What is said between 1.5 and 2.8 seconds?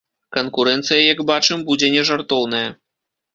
будзе не жартоўная.